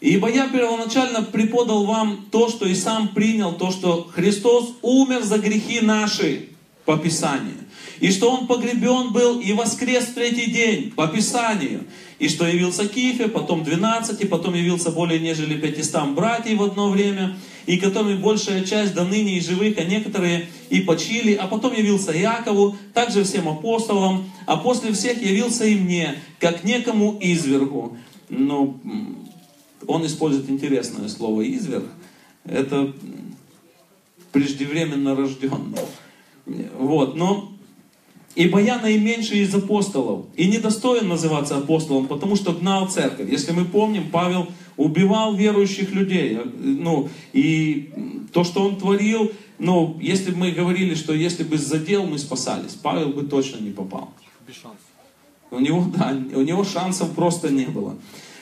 [0.00, 5.38] Ибо я первоначально преподал вам то, что и сам принял, то, что Христос умер за
[5.38, 6.48] грехи наши
[6.84, 7.63] по Писанию
[8.00, 11.84] и что он погребен был и воскрес в третий день по Писанию,
[12.18, 16.90] и что явился Кифе, потом 12, и потом явился более нежели 500 братьев в одно
[16.90, 21.74] время, и которыми большая часть до ныне и живых, а некоторые и почили, а потом
[21.74, 27.96] явился Якову, также всем апостолам, а после всех явился и мне, как некому извергу.
[28.28, 28.78] Но
[29.86, 31.86] он использует интересное слово изверг.
[32.44, 32.92] Это
[34.32, 35.78] преждевременно рожденный.
[36.78, 37.53] Вот, но
[38.34, 43.30] Ибо я наименьший из апостолов и недостоин называться апостолом, потому что гнал церковь.
[43.30, 46.38] Если мы помним, Павел убивал верующих людей.
[46.58, 47.92] Ну, и
[48.32, 52.72] то, что он творил, ну, если бы мы говорили, что если бы задел мы спасались,
[52.72, 54.12] Павел бы точно не попал.
[54.46, 54.80] Без шансов.
[55.52, 57.96] У него, да, у него шансов просто не было.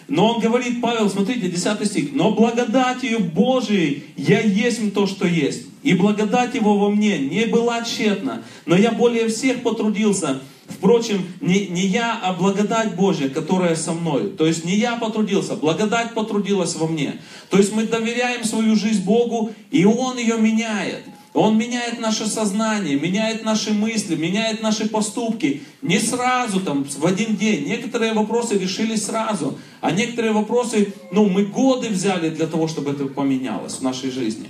[0.08, 5.66] Но он говорит, Павел, смотрите, 10 стих, «Но благодатью Божией я есть то, что есть,
[5.82, 11.66] и благодать Его во мне не была тщетна, но я более всех потрудился, Впрочем, не,
[11.66, 14.30] не я, а благодать Божья, которая со мной.
[14.30, 17.20] То есть не я потрудился, благодать потрудилась во мне.
[17.50, 21.02] То есть мы доверяем свою жизнь Богу, и Он ее меняет.
[21.34, 25.62] Он меняет наше сознание, меняет наши мысли, меняет наши поступки.
[25.80, 27.66] Не сразу, там, в один день.
[27.66, 33.06] Некоторые вопросы решились сразу, а некоторые вопросы, ну, мы годы взяли для того, чтобы это
[33.06, 34.48] поменялось в нашей жизни.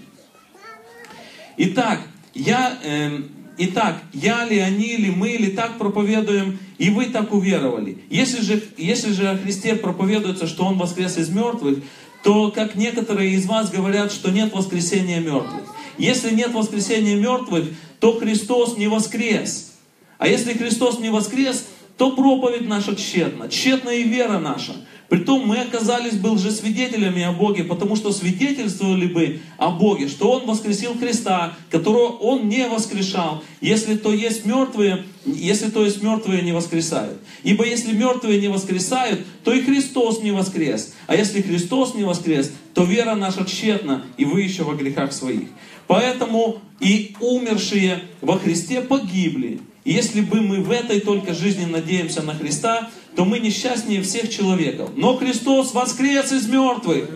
[1.64, 2.00] Итак,
[2.34, 3.20] я, э,
[3.56, 7.98] итак, я ли, они ли, мы ли так проповедуем, и вы так уверовали.
[8.10, 11.78] Если же, если же о Христе проповедуется, что Он воскрес из мертвых,
[12.24, 15.62] то как некоторые из вас говорят, что нет воскресения мертвых.
[15.98, 17.66] Если нет воскресения мертвых,
[18.00, 19.74] то Христос не воскрес.
[20.18, 24.74] А если Христос не воскрес, то проповедь наша тщетна, тщетна и вера наша.
[25.12, 30.46] Притом мы оказались бы лжесвидетелями о Боге, потому что свидетельствовали бы о Боге, что Он
[30.46, 36.52] воскресил Христа, которого Он не воскрешал, если то есть мертвые, если то есть мертвые не
[36.52, 37.18] воскресают.
[37.42, 40.94] Ибо если мертвые не воскресают, то и Христос не воскрес.
[41.06, 45.48] А если Христос не воскрес, то вера наша тщетна, и вы еще во грехах своих.
[45.88, 49.60] Поэтому и умершие во Христе погибли.
[49.84, 54.30] И если бы мы в этой только жизни надеемся на Христа, то мы несчастнее всех
[54.30, 54.90] человеков.
[54.96, 57.08] Но Христос воскрес из мертвых.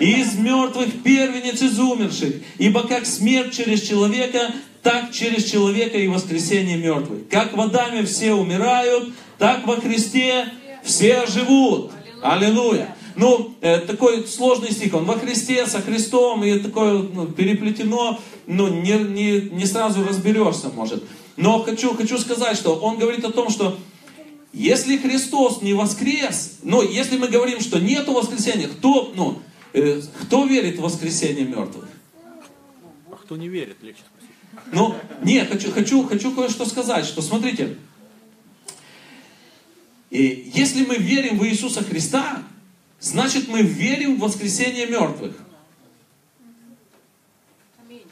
[0.00, 2.36] И из мертвых первенец из умерших.
[2.58, 7.28] Ибо как смерть через человека, так через человека и воскресение мертвых.
[7.28, 10.48] Как в Адаме все умирают, так во Христе
[10.82, 11.92] все живут.
[12.22, 12.96] Аллилуйя.
[13.16, 18.68] Ну, э, такой сложный стих, он во Христе, со Христом, и такое ну, переплетено, ну,
[18.68, 21.04] не, не, не сразу разберешься, может.
[21.36, 23.78] Но хочу, хочу сказать, что он говорит о том, что
[24.54, 29.42] если Христос не воскрес, ну, если мы говорим, что нету воскресения, кто, ну,
[29.72, 31.88] э, кто верит в воскресение мертвых?
[33.10, 34.30] А кто не верит, легче спросить.
[34.72, 34.94] Ну,
[35.24, 37.76] нет, хочу, хочу, хочу кое-что сказать, что смотрите,
[40.10, 42.44] и если мы верим в Иисуса Христа,
[43.00, 45.36] значит мы верим в воскресение мертвых.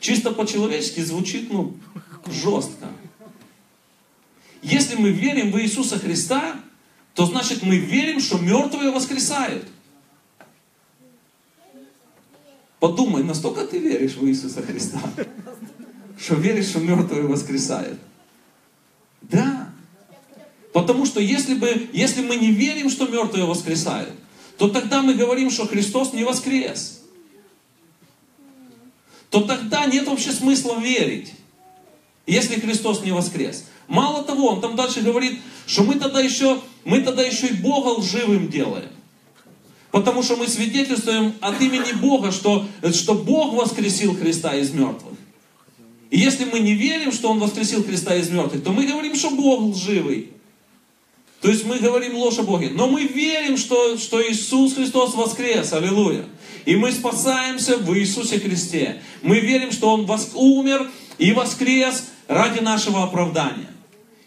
[0.01, 1.77] Чисто по-человечески звучит, ну,
[2.27, 2.89] жестко.
[4.63, 6.61] Если мы верим в Иисуса Христа,
[7.15, 9.67] то значит мы верим, что мертвые воскресают.
[12.79, 15.01] Подумай, настолько ты веришь в Иисуса Христа,
[16.19, 17.99] что веришь, что мертвые воскресают.
[19.21, 19.73] Да.
[20.73, 24.15] Потому что если, бы, если мы не верим, что мертвые воскресают,
[24.59, 27.03] то тогда мы говорим, что Христос не воскрес.
[29.31, 31.33] То тогда нет вообще смысла верить,
[32.27, 33.65] если Христос не воскрес.
[33.93, 37.89] Мало того, он там дальше говорит, что мы тогда еще, мы тогда еще и Бога
[37.89, 38.89] лживым делаем.
[39.91, 45.19] Потому что мы свидетельствуем от имени Бога, что, что Бог воскресил Христа из мертвых.
[46.09, 49.29] И если мы не верим, что Он воскресил Христа из мертвых, то мы говорим, что
[49.29, 50.31] Бог лживый.
[51.43, 52.71] То есть мы говорим ложь о Боге.
[52.73, 55.71] Но мы верим, что, что Иисус Христос воскрес.
[55.75, 56.25] Аллилуйя.
[56.65, 59.03] И мы спасаемся в Иисусе Христе.
[59.21, 60.31] Мы верим, что Он вос...
[60.33, 63.72] умер и воскрес ради нашего оправдания.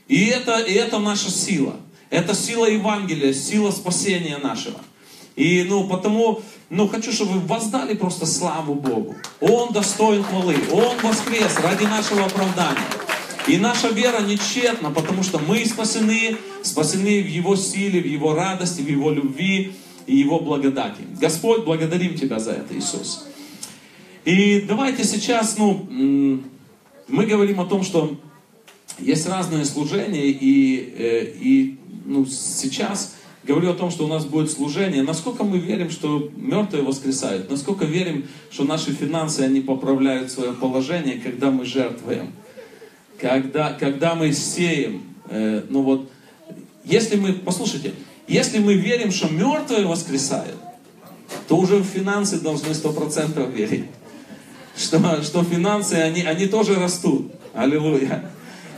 [0.07, 1.75] И это, и это наша сила.
[2.09, 4.79] Это сила Евангелия, сила спасения нашего.
[5.35, 9.15] И, ну, потому, ну, хочу, чтобы вы воздали просто славу Богу.
[9.41, 10.55] Он достоин хвалы.
[10.71, 12.79] Он воскрес ради нашего оправдания.
[13.47, 18.81] И наша вера нечетна, потому что мы спасены, спасены в Его силе, в Его радости,
[18.81, 19.73] в Его любви
[20.07, 21.01] и Его благодати.
[21.19, 23.25] Господь, благодарим Тебя за это, Иисус.
[24.23, 25.85] И давайте сейчас, ну,
[27.07, 28.17] мы говорим о том, что
[28.99, 34.51] есть разные служения, и, э, и ну, сейчас говорю о том, что у нас будет
[34.51, 35.03] служение.
[35.03, 37.49] Насколько мы верим, что мертвые воскресают?
[37.49, 42.31] Насколько верим, что наши финансы, они поправляют свое положение, когда мы жертвуем?
[43.19, 45.03] Когда, когда мы сеем?
[45.29, 46.09] Э, ну вот,
[46.83, 47.93] если мы, послушайте,
[48.27, 50.57] если мы верим, что мертвые воскресают,
[51.47, 53.85] то уже в финансы должны сто процентов верить.
[54.77, 57.31] Что, что финансы, они, они тоже растут.
[57.53, 58.29] Аллилуйя.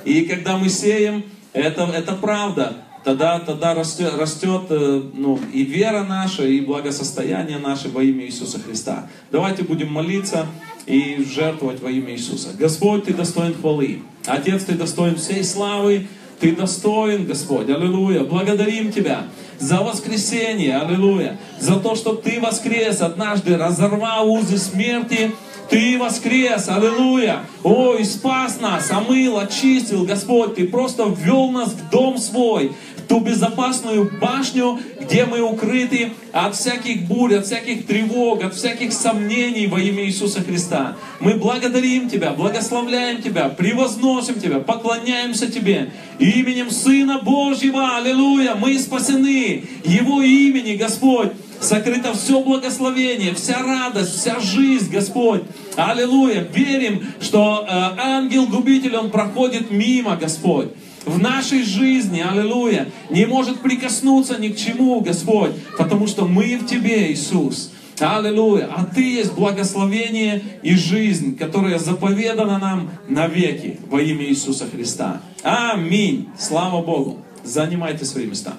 [0.05, 1.23] И когда мы сеем,
[1.53, 2.73] это, это правда.
[3.03, 8.59] Тогда, тогда растет, растет э, ну, и вера наша, и благосостояние наше во имя Иисуса
[8.59, 9.07] Христа.
[9.31, 10.45] Давайте будем молиться
[10.85, 12.49] и жертвовать во имя Иисуса.
[12.59, 14.01] Господь, Ты достоин хвалы.
[14.25, 16.07] Отец, Ты достоин всей славы.
[16.39, 17.69] Ты достоин, Господь.
[17.69, 18.23] Аллилуйя.
[18.23, 19.23] Благодарим Тебя
[19.57, 20.77] за воскресение.
[20.77, 21.39] Аллилуйя.
[21.59, 25.31] За то, что Ты воскрес однажды, разорвал узы смерти
[25.69, 27.41] ты воскрес, аллилуйя.
[27.63, 30.55] Ой, спас нас, омыл, очистил, Господь.
[30.55, 36.55] Ты просто ввел нас в дом свой, в ту безопасную башню, где мы укрыты от
[36.55, 40.95] всяких бурь, от всяких тревог, от всяких сомнений во имя Иисуса Христа.
[41.19, 45.91] Мы благодарим Тебя, благословляем Тебя, превозносим Тебя, поклоняемся Тебе.
[46.19, 51.31] Именем Сына Божьего, аллилуйя, мы спасены Его имени, Господь.
[51.59, 55.43] Сокрыто все благословение, вся радость, вся жизнь, Господь.
[55.75, 56.47] Аллилуйя.
[56.53, 60.69] Верим, что э, ангел-губитель, он проходит мимо, Господь
[61.07, 66.65] в нашей жизни, аллилуйя, не может прикоснуться ни к чему, Господь, потому что мы в
[66.65, 67.71] Тебе, Иисус.
[67.99, 68.69] Аллилуйя.
[68.75, 75.21] А Ты есть благословение и жизнь, которая заповедана нам навеки во имя Иисуса Христа.
[75.41, 76.29] Аминь.
[76.37, 77.19] Слава Богу.
[77.43, 78.53] Занимайте свои места.